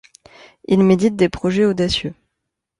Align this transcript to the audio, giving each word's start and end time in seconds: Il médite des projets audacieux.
Il 0.67 0.83
médite 0.83 1.15
des 1.15 1.29
projets 1.29 1.63
audacieux. 1.65 2.15